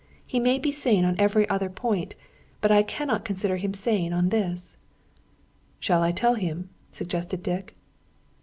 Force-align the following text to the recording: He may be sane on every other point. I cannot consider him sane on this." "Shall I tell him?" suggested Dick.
He 0.25 0.39
may 0.39 0.57
be 0.57 0.71
sane 0.71 1.05
on 1.05 1.15
every 1.19 1.47
other 1.47 1.69
point. 1.69 2.15
I 2.63 2.81
cannot 2.81 3.23
consider 3.23 3.57
him 3.57 3.71
sane 3.75 4.13
on 4.13 4.29
this." 4.29 4.75
"Shall 5.79 6.01
I 6.01 6.11
tell 6.11 6.33
him?" 6.33 6.71
suggested 6.89 7.43
Dick. 7.43 7.75